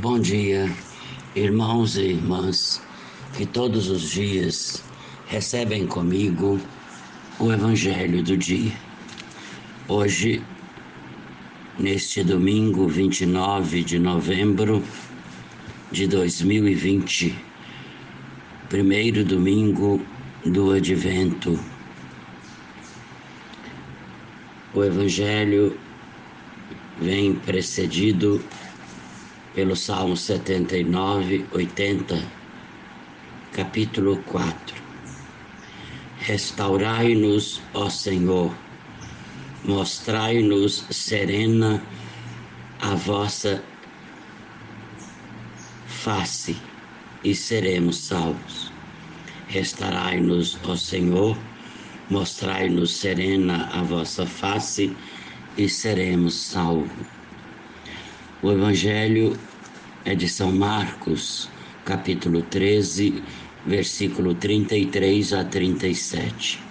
Bom 0.00 0.20
dia, 0.20 0.72
irmãos 1.34 1.96
e 1.96 2.02
irmãs, 2.02 2.80
que 3.36 3.44
todos 3.44 3.90
os 3.90 4.12
dias 4.12 4.84
recebem 5.26 5.88
comigo 5.88 6.60
o 7.40 7.52
Evangelho 7.52 8.22
do 8.22 8.36
dia. 8.36 8.70
Hoje, 9.88 10.40
neste 11.76 12.22
domingo 12.22 12.86
29 12.86 13.82
de 13.82 13.98
novembro 13.98 14.84
de 15.90 16.06
2020, 16.06 17.34
primeiro 18.68 19.24
domingo 19.24 20.00
do 20.46 20.70
Advento. 20.74 21.58
O 24.72 24.84
Evangelho 24.84 25.76
vem 27.00 27.34
precedido 27.34 28.40
pelo 29.58 29.74
Salmo 29.74 30.16
79, 30.16 31.44
80, 31.52 32.22
capítulo 33.52 34.22
4. 34.26 34.54
Restaurai-nos, 36.20 37.60
ó 37.74 37.90
Senhor, 37.90 38.54
mostrai-nos 39.64 40.84
serena 40.90 41.82
a 42.80 42.94
vossa 42.94 43.60
face 45.88 46.56
e 47.24 47.34
seremos 47.34 47.96
salvos. 47.96 48.70
Restaurai-nos, 49.48 50.56
ó 50.62 50.76
Senhor, 50.76 51.36
mostrai-nos 52.08 52.92
serena 52.92 53.68
a 53.72 53.82
vossa 53.82 54.24
face 54.24 54.96
e 55.56 55.68
seremos 55.68 56.34
salvos. 56.34 57.17
O 58.40 58.52
Evangelho 58.52 59.36
é 60.04 60.14
de 60.14 60.28
São 60.28 60.52
Marcos, 60.52 61.48
capítulo 61.84 62.40
13, 62.42 63.20
versículo 63.66 64.32
33 64.32 65.32
a 65.32 65.42
37. 65.42 66.62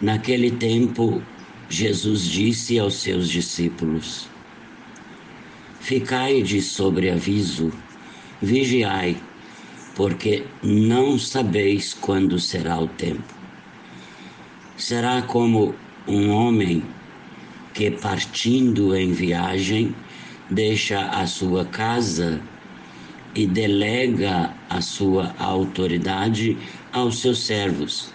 Naquele 0.00 0.50
tempo, 0.50 1.22
Jesus 1.68 2.24
disse 2.24 2.78
aos 2.78 2.94
seus 2.94 3.28
discípulos: 3.28 4.30
Ficai 5.78 6.40
de 6.40 6.62
sobreaviso, 6.62 7.70
vigiai, 8.40 9.14
porque 9.94 10.46
não 10.62 11.18
sabeis 11.18 11.92
quando 11.92 12.38
será 12.38 12.78
o 12.78 12.88
tempo. 12.88 13.34
Será 14.78 15.20
como 15.20 15.74
um 16.08 16.30
homem 16.30 16.82
que, 17.74 17.90
partindo 17.90 18.96
em 18.96 19.12
viagem, 19.12 19.94
deixa 20.48 21.00
a 21.10 21.26
sua 21.26 21.64
casa 21.64 22.40
e 23.34 23.46
delega 23.46 24.54
a 24.70 24.80
sua 24.80 25.34
autoridade 25.38 26.56
aos 26.92 27.18
seus 27.18 27.44
servos, 27.44 28.12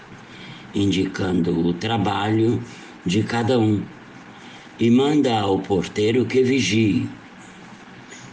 indicando 0.73 1.67
o 1.67 1.73
trabalho 1.73 2.63
de 3.05 3.21
cada 3.23 3.59
um, 3.59 3.83
e 4.79 4.89
manda 4.89 5.37
ao 5.37 5.59
porteiro 5.59 6.25
que 6.25 6.41
vigie. 6.41 7.09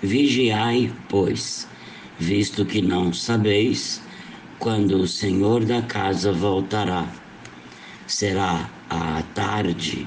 Vigiai, 0.01 0.93
pois, 1.09 1.69
visto 2.19 2.65
que 2.65 2.81
não 2.81 3.13
sabeis 3.13 4.01
quando 4.61 4.99
o 4.99 5.09
senhor 5.09 5.65
da 5.65 5.83
casa 5.83 6.33
voltará. 6.33 7.09
Será 8.07 8.71
à 8.89 9.23
tarde, 9.35 10.07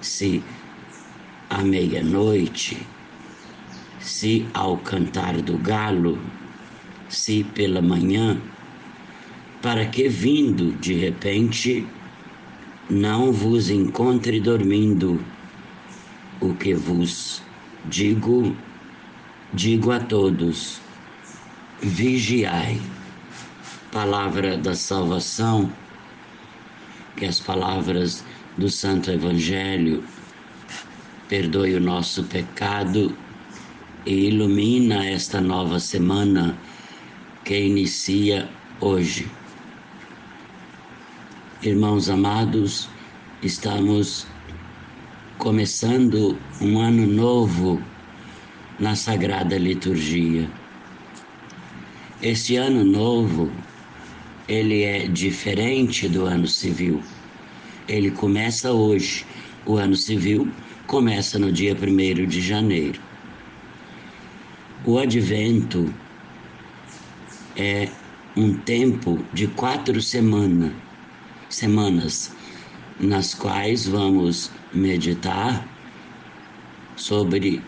se 0.00 0.42
à 1.48 1.62
meia-noite, 1.62 2.86
se 3.98 4.46
ao 4.54 4.78
cantar 4.78 5.40
do 5.42 5.58
galo, 5.58 6.18
se 7.08 7.44
pela 7.44 7.82
manhã, 7.82 8.40
para 9.60 9.86
que 9.86 10.08
vindo 10.08 10.72
de 10.78 10.94
repente 10.94 11.86
não 12.88 13.32
vos 13.32 13.68
encontre 13.70 14.40
dormindo. 14.40 15.20
O 16.40 16.54
que 16.54 16.74
vos 16.74 17.42
digo, 17.86 18.56
digo 19.52 19.92
a 19.92 20.00
todos: 20.00 20.80
vigiai. 21.80 22.80
Palavra 23.92 24.56
da 24.56 24.74
salvação, 24.74 25.70
que 27.16 27.26
as 27.26 27.40
palavras 27.40 28.24
do 28.56 28.68
Santo 28.68 29.10
Evangelho 29.10 30.02
perdoe 31.28 31.74
o 31.74 31.80
nosso 31.80 32.24
pecado 32.24 33.16
e 34.04 34.28
ilumina 34.28 35.06
esta 35.06 35.40
nova 35.40 35.78
semana 35.78 36.58
que 37.44 37.58
inicia 37.58 38.48
hoje. 38.80 39.30
Irmãos 41.62 42.08
amados, 42.08 42.88
estamos 43.42 44.26
começando 45.38 46.38
um 46.60 46.80
ano 46.80 47.06
novo 47.06 47.80
na 48.78 48.96
Sagrada 48.96 49.56
Liturgia. 49.58 50.50
Este 52.22 52.56
ano 52.56 52.82
novo, 52.82 53.50
ele 54.48 54.82
é 54.82 55.06
diferente 55.06 56.08
do 56.08 56.24
ano 56.24 56.46
civil. 56.46 57.02
Ele 57.90 58.12
começa 58.12 58.72
hoje. 58.72 59.26
O 59.66 59.76
ano 59.76 59.96
civil 59.96 60.48
começa 60.86 61.38
no 61.40 61.50
dia 61.50 61.74
1 61.74 62.26
de 62.26 62.40
janeiro. 62.40 63.00
O 64.84 64.96
advento 64.96 65.92
é 67.56 67.88
um 68.36 68.54
tempo 68.54 69.22
de 69.32 69.48
quatro 69.48 70.00
semana, 70.00 70.72
semanas, 71.48 72.32
nas 73.00 73.34
quais 73.34 73.86
vamos 73.86 74.52
meditar 74.72 75.66
sobre 76.94 77.60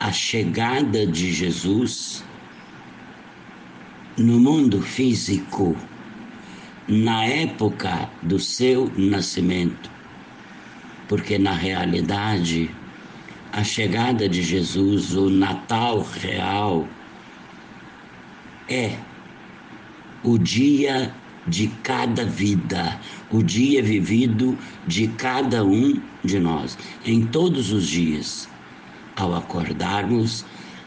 a 0.00 0.10
chegada 0.10 1.06
de 1.06 1.32
Jesus 1.32 2.24
no 4.16 4.40
mundo 4.40 4.82
físico, 4.82 5.76
na 6.88 7.24
época 7.26 8.08
do 8.22 8.38
seu 8.38 8.90
nascimento. 8.96 9.90
Porque 11.06 11.38
na 11.38 11.52
realidade, 11.52 12.70
a 13.52 13.62
chegada 13.62 14.28
de 14.28 14.42
Jesus, 14.42 15.14
o 15.14 15.28
Natal 15.28 16.02
real, 16.02 16.88
é 18.68 18.96
o 20.22 20.38
dia 20.38 21.14
de 21.46 21.68
cada 21.82 22.24
vida, 22.24 22.98
o 23.30 23.42
dia 23.42 23.82
vivido 23.82 24.56
de 24.86 25.08
cada 25.08 25.64
um 25.64 26.00
de 26.24 26.38
nós, 26.38 26.78
em 27.04 27.26
todos 27.26 27.72
os 27.72 27.86
dias. 27.86 28.48
Ao 29.16 29.34
acordarmos, 29.34 30.44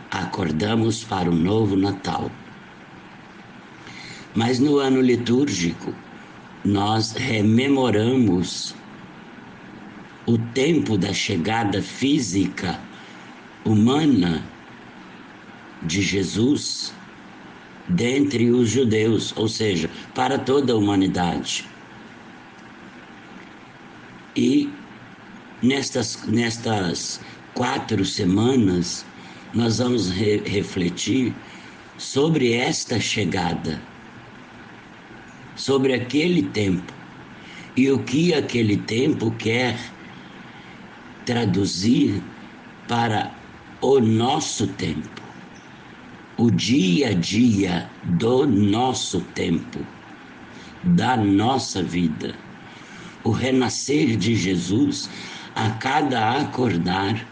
acordamos 0.09 1.03
para 1.03 1.29
o 1.29 1.35
novo 1.35 1.75
Natal. 1.75 2.31
Mas 4.33 4.59
no 4.59 4.77
ano 4.77 5.01
litúrgico, 5.01 5.93
nós 6.63 7.11
rememoramos 7.11 8.73
o 10.25 10.37
tempo 10.37 10.97
da 10.97 11.13
chegada 11.13 11.81
física 11.81 12.79
humana 13.65 14.43
de 15.81 16.01
Jesus 16.01 16.93
dentre 17.87 18.51
os 18.51 18.69
judeus, 18.69 19.33
ou 19.35 19.49
seja, 19.49 19.89
para 20.15 20.37
toda 20.37 20.71
a 20.71 20.77
humanidade. 20.77 21.67
E 24.35 24.69
nestas, 25.61 26.25
nestas 26.27 27.19
quatro 27.53 28.05
semanas, 28.05 29.05
nós 29.53 29.79
vamos 29.79 30.09
re 30.09 30.37
refletir 30.37 31.34
sobre 31.97 32.53
esta 32.53 32.99
chegada 32.99 33.81
sobre 35.55 35.93
aquele 35.93 36.43
tempo. 36.43 36.93
E 37.75 37.89
o 37.89 37.99
que 37.99 38.33
aquele 38.33 38.77
tempo 38.77 39.31
quer 39.31 39.77
traduzir 41.25 42.21
para 42.87 43.31
o 43.81 43.99
nosso 43.99 44.67
tempo, 44.67 45.21
o 46.37 46.51
dia 46.51 47.09
a 47.09 47.13
dia 47.13 47.89
do 48.03 48.45
nosso 48.45 49.21
tempo, 49.33 49.79
da 50.83 51.15
nossa 51.15 51.81
vida, 51.81 52.35
o 53.23 53.31
renascer 53.31 54.17
de 54.17 54.35
Jesus 54.35 55.09
a 55.55 55.69
cada 55.71 56.41
acordar 56.41 57.25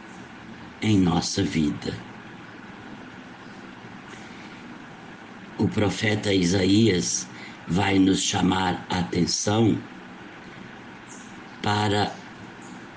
em 0.82 0.98
nossa 0.98 1.44
vida. 1.44 1.94
O 5.58 5.68
profeta 5.68 6.34
Isaías 6.34 7.28
vai 7.70 8.00
nos 8.00 8.22
chamar 8.22 8.86
a 8.90 9.00
atenção 9.00 9.78
para 11.62 12.12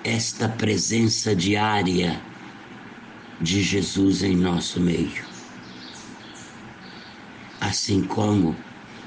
esta 0.03 0.49
presença 0.49 1.37
diária 1.37 2.21
de 3.41 3.63
Jesus 3.63 4.23
em 4.23 4.35
nosso 4.35 4.81
meio. 4.81 5.25
Assim 7.61 8.03
como 8.03 8.57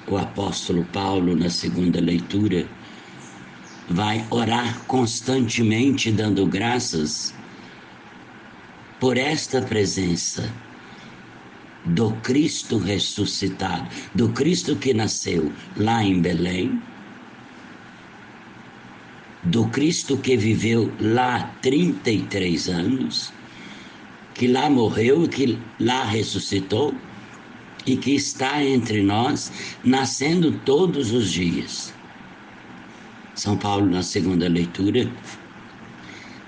o 0.08 0.18
apóstolo 0.18 0.86
Paulo, 0.86 1.36
na 1.36 1.50
segunda 1.50 2.00
leitura, 2.00 2.68
vai 3.90 4.26
orar 4.30 4.80
constantemente 4.86 6.12
dando 6.12 6.46
graças 6.46 7.34
por 9.00 9.18
esta 9.18 9.62
presença 9.62 10.54
do 11.86 12.12
Cristo 12.24 12.78
ressuscitado, 12.78 13.88
do 14.14 14.30
Cristo 14.30 14.76
que 14.76 14.94
nasceu 14.94 15.52
lá 15.78 16.04
em 16.04 16.20
Belém, 16.22 16.82
do 19.44 19.68
Cristo 19.68 20.18
que 20.18 20.36
viveu 20.36 20.92
lá 21.00 21.52
33 21.62 22.70
anos, 22.70 23.32
que 24.34 24.48
lá 24.48 24.70
morreu 24.70 25.28
que 25.28 25.58
lá 25.80 26.04
ressuscitou 26.04 26.94
e 27.86 27.96
que 27.96 28.16
está 28.16 28.64
entre 28.64 29.04
nós, 29.04 29.52
nascendo 29.84 30.52
todos 30.66 31.12
os 31.12 31.32
dias. 31.32 31.94
São 33.36 33.58
Paulo, 33.58 33.86
na 33.86 34.02
segunda 34.02 34.48
leitura, 34.48 35.12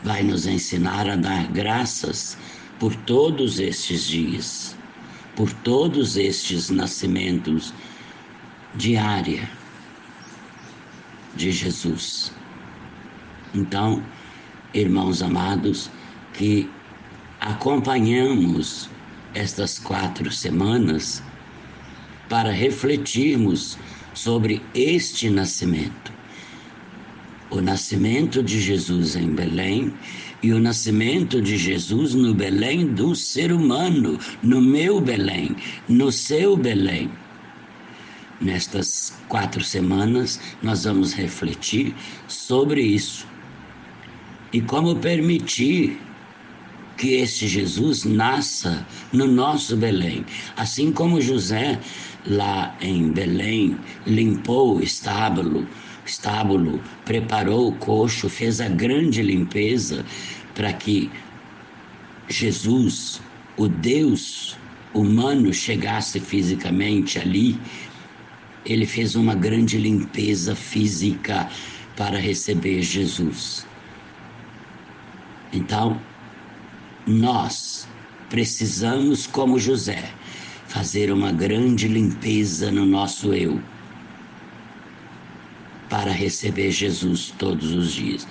vai 0.04 0.24
nos 0.24 0.48
ensinar 0.48 1.08
a 1.10 1.16
dar 1.16 1.52
graças 1.52 2.38
por 2.80 2.96
todos 2.96 3.60
estes 3.60 4.08
dias, 4.08 4.77
por 5.38 5.54
todos 5.54 6.18
estes 6.18 6.72
nascimentos 6.72 7.72
diária 8.74 9.48
de 11.36 11.52
Jesus. 11.52 12.34
Então, 13.54 14.04
irmãos 14.74 15.22
amados, 15.22 15.92
que 16.34 16.68
acompanhamos 17.40 18.90
estas 19.36 19.78
quatro 19.78 20.32
semanas 20.32 21.22
para 22.28 22.52
refletirmos 22.52 23.78
sobre 24.16 24.60
este 24.74 25.30
nascimento. 25.30 26.12
O 27.52 27.62
nascimento 27.62 28.42
de 28.42 28.60
Jesus 28.60 29.16
em 29.16 29.30
Belém 29.30 29.94
e 30.42 30.54
o 30.54 30.60
nascimento 30.60 31.42
de 31.42 31.58
Jesus 31.58 32.14
no 32.14 32.34
Belém 32.34 32.88
do 32.88 33.16
ser 33.16 33.52
humano, 33.52 34.20
no 34.42 34.62
meu 34.62 35.02
Belém, 35.02 35.56
no 35.88 36.12
seu 36.12 36.56
Belém. 36.56 37.10
Nestas 38.40 39.18
quatro 39.28 39.64
semanas, 39.64 40.40
nós 40.62 40.84
vamos 40.84 41.14
refletir 41.14 41.96
sobre 42.28 42.82
isso 42.82 43.26
e 44.54 44.62
como 44.62 44.96
permitir 44.96 46.00
que 46.98 47.14
este 47.14 47.48
Jesus 47.48 48.04
nasça 48.04 48.86
no 49.14 49.28
nosso 49.28 49.76
Belém. 49.76 50.26
Assim 50.56 50.92
como 50.92 51.22
José, 51.22 51.80
lá 52.26 52.76
em 52.82 53.12
Belém, 53.12 53.78
limpou 54.06 54.78
o 54.78 54.84
estábulo, 54.84 55.68
estábulo, 56.08 56.82
preparou 57.06 57.70
o 57.70 57.76
coxo, 57.76 58.30
fez 58.30 58.62
a 58.62 58.68
grande 58.68 59.22
limpeza 59.22 60.06
para 60.56 60.74
que 60.74 61.12
Jesus, 62.30 63.22
o 63.56 63.68
Deus 63.68 64.58
humano, 64.94 65.54
chegasse 65.54 66.20
fisicamente 66.20 67.20
ali. 67.20 67.60
Ele 68.66 68.86
fez 68.86 69.16
uma 69.16 69.36
grande 69.36 69.78
limpeza 69.78 70.56
física 70.56 71.50
para 71.96 72.18
receber 72.18 72.82
Jesus. 72.82 73.66
Então, 75.54 76.00
nós 77.06 77.88
precisamos, 78.30 79.26
como 79.26 79.60
José, 79.60 80.12
fazer 80.68 81.12
uma 81.12 81.32
grande 81.32 81.88
limpeza 81.88 82.72
no 82.72 82.86
nosso 82.86 83.34
eu 83.34 83.62
para 85.90 86.12
receber 86.12 86.72
Jesus 86.72 87.34
todos 87.38 87.72
os 87.72 87.94
dias. 87.94 88.28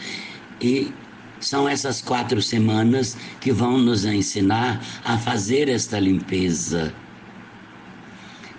E 0.61 0.93
são 1.41 1.69
essas 1.69 2.01
quatro 2.01 2.41
semanas 2.41 3.17
que 3.41 3.53
vão 3.53 3.79
nos 3.79 4.05
ensinar 4.05 4.81
a 5.05 5.19
fazer 5.19 5.69
esta 5.69 5.99
limpeza 6.01 6.95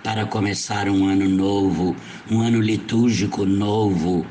para 0.03 0.25
começar 0.25 0.87
um 0.87 1.07
ano 1.07 1.27
novo, 1.27 1.95
um 2.29 2.41
ano 2.41 2.61
litúrgico 2.61 3.45
novo, 3.45 4.25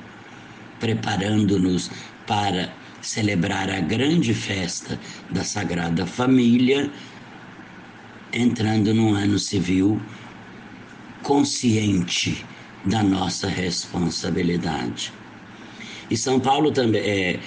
preparando-nos 0.81 1.91
para 2.27 2.73
celebrar 3.03 3.71
a 3.71 3.81
grande 3.81 4.33
festa 4.33 4.99
da 5.31 5.45
Sagrada 5.45 6.07
Família, 6.07 6.91
entrando 8.33 8.95
num 8.95 9.15
ano 9.15 9.39
civil 9.39 10.01
consciente 11.23 12.45
da 12.87 13.03
nossa 13.03 13.49
responsabilidade. 13.49 15.12
E 16.11 16.17
São 16.17 16.38
Paulo 16.38 16.71
também, 16.71 17.03
é, 17.03 17.41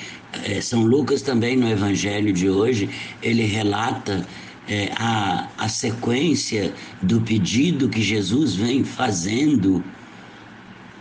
é, 0.43 0.61
São 0.61 0.83
Lucas 0.83 1.21
também 1.21 1.55
no 1.55 1.69
Evangelho 1.69 2.31
de 2.33 2.49
hoje, 2.49 2.89
ele 3.23 3.43
relata 3.43 4.27
é, 4.67 4.91
a, 4.97 5.47
a 5.57 5.69
sequência 5.69 6.73
do 7.01 7.21
pedido 7.21 7.89
que 7.89 8.01
Jesus 8.01 8.53
vem 8.55 8.83
fazendo 8.83 9.83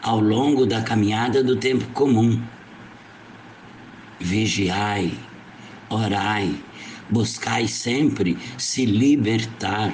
ao 0.00 0.20
longo 0.20 0.64
da 0.64 0.80
caminhada 0.82 1.42
do 1.42 1.56
tempo 1.56 1.84
comum 1.92 2.40
vigiai, 4.20 5.12
orai, 5.88 6.54
buscai 7.10 7.68
sempre 7.68 8.36
se 8.56 8.84
libertar, 8.84 9.92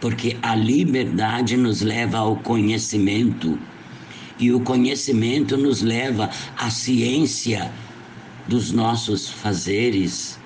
porque 0.00 0.36
a 0.42 0.54
liberdade 0.54 1.56
nos 1.56 1.82
leva 1.82 2.18
ao 2.18 2.36
conhecimento. 2.36 3.58
E 4.38 4.50
o 4.52 4.60
conhecimento 4.60 5.56
nos 5.56 5.82
leva 5.82 6.30
à 6.56 6.70
ciência 6.70 7.70
dos 8.48 8.72
nossos 8.72 9.28
fazeres, 9.28 10.38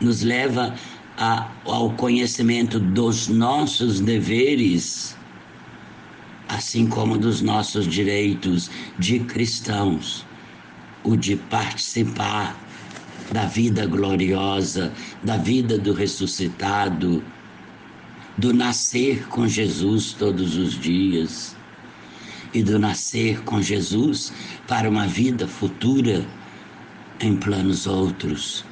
nos 0.00 0.22
leva 0.22 0.74
a, 1.18 1.50
ao 1.64 1.90
conhecimento 1.90 2.80
dos 2.80 3.28
nossos 3.28 4.00
deveres, 4.00 5.14
assim 6.48 6.86
como 6.86 7.18
dos 7.18 7.42
nossos 7.42 7.86
direitos 7.86 8.70
de 8.98 9.20
cristãos 9.20 10.24
o 11.04 11.16
de 11.16 11.36
participar 11.36 12.56
da 13.32 13.46
vida 13.46 13.86
gloriosa, 13.86 14.92
da 15.22 15.36
vida 15.36 15.78
do 15.78 15.92
ressuscitado, 15.92 17.22
do 18.38 18.52
nascer 18.52 19.26
com 19.28 19.46
Jesus 19.46 20.12
todos 20.12 20.56
os 20.56 20.78
dias 20.78 21.56
e 22.54 22.62
do 22.62 22.78
nascer 22.78 23.42
com 23.42 23.60
Jesus 23.60 24.32
para 24.66 24.88
uma 24.88 25.06
vida 25.06 25.46
futura 25.46 26.24
em 27.20 27.36
planos 27.36 27.86
outros. 27.86 28.64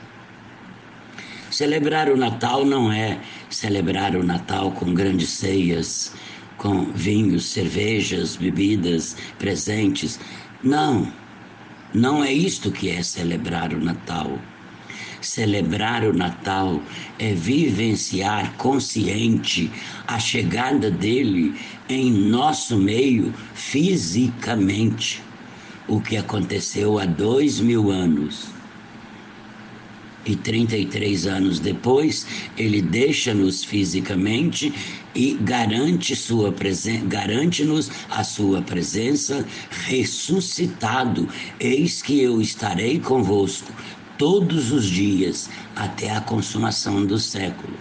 Celebrar 1.50 2.08
o 2.08 2.16
Natal 2.16 2.64
não 2.64 2.92
é 2.92 3.20
celebrar 3.49 4.14
o 4.14 4.23
Natal 4.23 4.70
com 4.73 4.94
grandes 4.94 5.30
ceias, 5.30 6.14
com 6.56 6.85
vinhos, 6.92 7.46
cervejas, 7.46 8.37
bebidas, 8.37 9.16
presentes. 9.38 10.20
Não 10.62 11.12
não 11.92 12.23
é 12.23 12.32
isto 12.32 12.70
que 12.70 12.88
é 12.88 13.02
celebrar 13.02 13.73
o 13.75 13.80
Natal. 13.80 14.38
Celebrar 15.20 16.02
o 16.04 16.14
Natal 16.14 16.80
é 17.18 17.34
vivenciar 17.34 18.54
consciente 18.56 19.70
a 20.06 20.18
chegada 20.18 20.90
dele 20.90 21.54
em 21.88 22.10
nosso 22.10 22.78
meio 22.78 23.34
fisicamente, 23.54 25.22
o 25.86 26.00
que 26.00 26.16
aconteceu 26.16 26.98
há 26.98 27.04
dois 27.04 27.60
mil 27.60 27.90
anos. 27.90 28.48
E 30.24 30.36
33 30.36 31.26
anos 31.26 31.58
depois, 31.58 32.26
ele 32.56 32.80
deixa-nos 32.80 33.64
fisicamente 33.64 34.72
e 35.14 35.34
garante 35.40 36.14
sua 36.14 36.52
presença, 36.52 37.04
garante-nos 37.06 37.90
a 38.10 38.22
sua 38.22 38.62
presença 38.62 39.46
ressuscitado. 39.86 41.28
Eis 41.58 42.02
que 42.02 42.20
eu 42.20 42.40
estarei 42.40 42.98
convosco 42.98 43.72
todos 44.20 44.70
os 44.70 44.84
dias 44.84 45.48
até 45.74 46.10
a 46.10 46.20
consumação 46.20 47.06
do 47.06 47.18
século. 47.18 47.74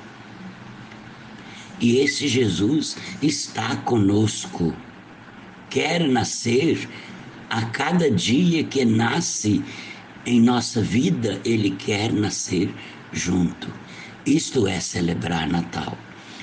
E 1.82 1.98
esse 1.98 2.30
Jesus 2.30 2.96
está 3.22 3.76
conosco. 3.76 4.74
Quer 5.70 6.08
nascer 6.08 6.88
a 7.50 7.64
cada 7.66 8.10
dia 8.10 8.64
que 8.64 8.86
nasce 8.86 9.62
em 10.26 10.40
nossa 10.40 10.82
vida, 10.82 11.42
ele 11.44 11.72
quer 11.72 12.14
nascer 12.14 12.74
junto. 13.12 13.68
Isto 14.26 14.66
é 14.66 14.80
celebrar 14.80 15.46
Natal. 15.46 15.98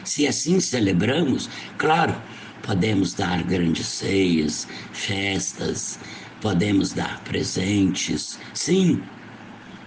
Se 0.04 0.26
assim 0.26 0.60
celebramos, 0.60 1.48
claro, 1.78 2.14
podemos 2.62 3.14
dar 3.14 3.42
grandes 3.44 3.86
ceias, 3.86 4.68
festas, 4.92 5.98
podemos 6.42 6.92
dar 6.92 7.18
presentes. 7.24 8.38
Sim, 8.52 9.02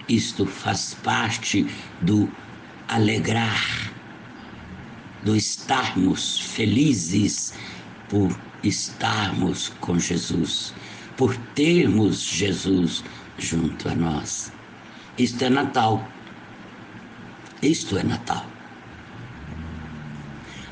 isto 0.09 0.45
faz 0.45 0.95
parte 1.03 1.67
do 2.01 2.29
alegrar, 2.87 3.93
do 5.23 5.35
estarmos 5.35 6.39
felizes 6.39 7.53
por 8.09 8.35
estarmos 8.63 9.69
com 9.79 9.99
Jesus, 9.99 10.73
por 11.15 11.37
termos 11.53 12.21
Jesus 12.21 13.03
junto 13.37 13.87
a 13.87 13.95
nós. 13.95 14.51
Isto 15.17 15.45
é 15.45 15.49
Natal. 15.49 16.05
Isto 17.61 17.97
é 17.97 18.03
Natal. 18.03 18.45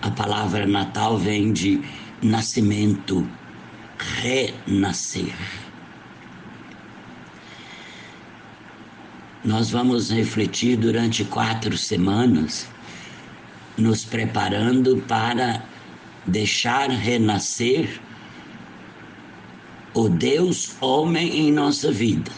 A 0.02 0.10
palavra 0.12 0.66
Natal 0.66 1.18
vem 1.18 1.54
de 1.54 1.82
nascimento, 2.22 3.28
renascer. 4.22 5.36
Nós 9.48 9.70
vamos 9.70 10.10
refletir 10.10 10.76
durante 10.76 11.24
quatro 11.24 11.78
semanas, 11.78 12.68
nos 13.78 14.04
preparando 14.04 15.02
para 15.08 15.64
deixar 16.26 16.90
renascer 16.90 18.02
o 19.94 20.10
Deus 20.10 20.76
homem 20.82 21.48
em 21.48 21.54
nossa 21.54 21.90
vida. 21.90 22.30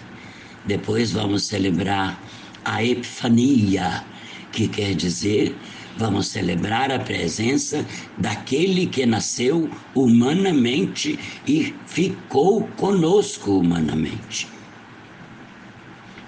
Depois 0.65 1.11
vamos 1.11 1.47
celebrar 1.47 2.21
a 2.63 2.83
Epifania, 2.83 4.05
que 4.51 4.67
quer 4.67 4.93
dizer 4.93 5.55
vamos 5.97 6.27
celebrar 6.27 6.91
a 6.91 6.99
presença 6.99 7.83
daquele 8.19 8.85
que 8.85 9.07
nasceu 9.07 9.67
humanamente 9.95 11.17
e 11.47 11.73
ficou 11.87 12.69
conosco 12.77 13.57
humanamente. 13.57 14.58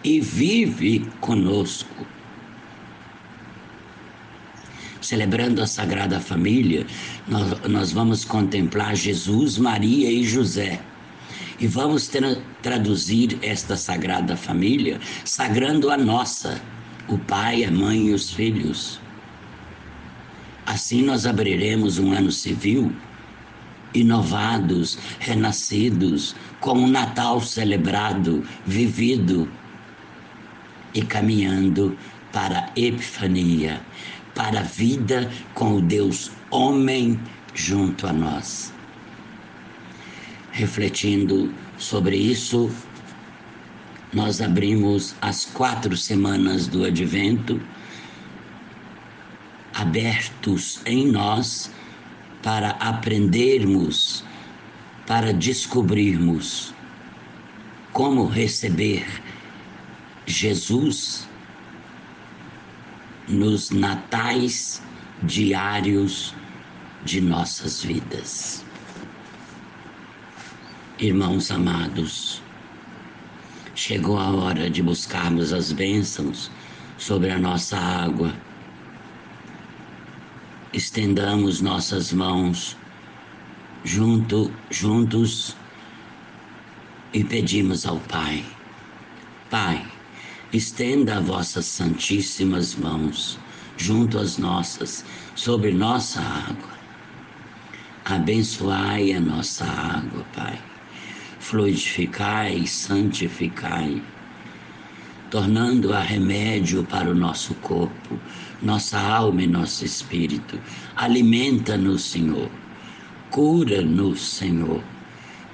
E 0.03 0.20
vive 0.20 1.08
conosco. 1.20 2.08
Celebrando 5.00 5.62
a 5.62 5.67
Sagrada 5.67 6.20
Família, 6.20 6.86
nós, 7.27 7.62
nós 7.67 7.91
vamos 7.91 8.25
contemplar 8.25 8.96
Jesus, 8.96 9.58
Maria 9.58 10.12
e 10.12 10.24
José. 10.24 10.79
E 11.60 11.67
vamos 11.67 12.08
tra 12.08 12.38
traduzir 12.63 13.38
esta 13.43 13.75
Sagrada 13.77 14.36
Família 14.36 15.00
sagrando 15.24 15.91
a 15.91 15.98
nossa, 15.98 16.60
o 17.08 17.17
Pai, 17.17 17.63
a 17.63 17.72
Mãe 17.72 18.08
e 18.08 18.13
os 18.13 18.31
filhos. 18.31 19.00
Assim 20.65 21.03
nós 21.03 21.25
abriremos 21.27 22.00
um 22.00 22.12
ano 22.12 22.31
civil 22.31 22.91
inovados, 23.93 24.98
renascidos, 25.20 26.36
com 26.60 26.72
o 26.72 26.84
um 26.84 26.88
Natal 26.88 27.41
celebrado, 27.41 28.43
vivido 28.65 29.50
e 30.93 31.01
caminhando 31.01 31.98
para 32.31 32.60
a 32.60 32.69
Epifania, 32.75 33.81
para 34.36 34.62
a 34.62 34.63
vida 34.63 35.29
com 35.53 35.75
o 35.75 35.81
Deus 35.81 36.31
homem 36.50 37.19
junto 37.53 38.07
a 38.07 38.13
nós. 38.13 38.74
Refletindo 40.51 41.53
sobre 41.77 42.15
isso, 42.15 42.69
nós 44.13 44.41
abrimos 44.41 45.15
as 45.21 45.45
quatro 45.45 45.95
semanas 45.95 46.67
do 46.67 46.83
Advento 46.83 47.62
abertos 49.74 50.81
em 50.86 51.07
nós 51.07 51.71
para 52.43 52.71
aprendermos, 52.71 54.24
para 55.07 55.33
descobrirmos 55.33 56.74
como 57.93 58.25
receber 58.25 59.05
Jesus 60.25 61.27
nos 63.27 63.71
natais 63.71 64.81
diários 65.23 66.33
de 67.03 67.21
nossas 67.21 67.83
vidas. 67.83 68.65
Irmãos 70.99 71.49
amados, 71.49 72.41
chegou 73.73 74.17
a 74.17 74.29
hora 74.31 74.69
de 74.69 74.83
buscarmos 74.83 75.51
as 75.53 75.71
bênçãos 75.71 76.51
sobre 76.97 77.31
a 77.31 77.39
nossa 77.39 77.77
água 77.77 78.33
estendamos 80.73 81.59
nossas 81.59 82.13
mãos 82.13 82.77
junto, 83.83 84.51
juntos 84.69 85.55
e 87.13 87.23
pedimos 87.23 87.85
ao 87.85 87.99
Pai: 88.01 88.45
Pai, 89.49 89.85
estenda 90.53 91.17
as 91.17 91.25
vossas 91.25 91.65
santíssimas 91.65 92.75
mãos 92.75 93.39
junto 93.77 94.17
às 94.20 94.38
nossas, 94.38 95.03
sobre 95.36 95.72
nossa 95.72 96.22
água. 96.22 96.72
Abençoai 98.05 99.13
a 99.13 99.20
nossa 99.20 99.65
água, 99.65 100.25
Pai. 100.36 100.60
Fluidificai 101.39 102.55
e 102.58 102.67
santificai 102.67 104.01
tornando-a 105.31 106.01
remédio 106.01 106.84
para 106.84 107.10
o 107.10 107.15
nosso 107.15 107.55
corpo, 107.55 108.20
nossa 108.62 109.00
alma 109.00 109.41
e 109.41 109.48
nosso 109.48 109.86
espírito. 109.86 110.60
Alimenta-nos, 110.96 112.03
Senhor. 112.03 112.51
Cura-nos, 113.29 114.20
Senhor. 114.22 114.84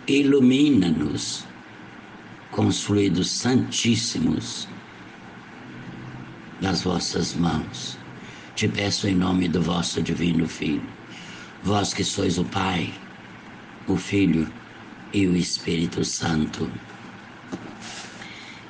Ilumina-nos 0.08 1.46
com 2.50 2.66
os 2.66 2.82
fluidos 2.82 3.30
santíssimos 3.30 4.68
das 6.62 6.84
vossas 6.84 7.34
mãos. 7.34 7.98
Te 8.56 8.68
peço 8.68 9.08
em 9.08 9.16
nome 9.16 9.48
do 9.48 9.62
vosso 9.62 10.02
divino 10.02 10.48
Filho, 10.48 10.88
vós 11.64 11.94
que 11.94 12.04
sois 12.04 12.38
o 12.38 12.46
Pai, 12.46 12.94
o 13.88 13.96
Filho 13.96 14.48
e 15.14 15.28
o 15.28 15.36
Espírito 15.36 16.04
Santo 16.04 16.70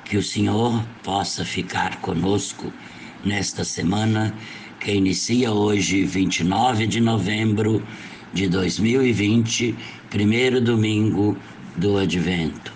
que 0.08 0.18
o 0.18 0.24
Senhor 0.24 0.82
possa 1.04 1.44
ficar 1.44 2.00
conosco 2.00 2.72
nesta 3.26 3.66
semana 3.66 4.34
que 4.80 4.94
inicia 4.94 5.52
hoje, 5.52 6.06
29 6.06 6.88
de 6.88 7.02
novembro 7.02 7.84
de 8.34 8.48
2020, 8.48 9.76
primeiro 10.10 10.62
domingo 10.62 11.38
do 11.76 11.98
Advento. 11.98 12.72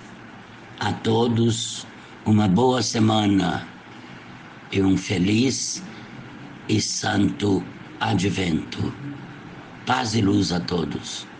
A 0.79 0.91
todos 0.91 1.87
uma 2.25 2.49
boa 2.49 2.81
semana 2.81 3.65
e 4.71 4.81
um 4.81 4.97
feliz 4.97 5.83
e 6.69 6.81
santo 6.81 7.63
Advento. 7.99 8.93
Paz 9.85 10.15
e 10.15 10.21
luz 10.21 10.51
a 10.51 10.59
todos. 10.59 11.30